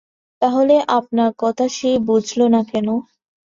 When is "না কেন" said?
2.53-2.87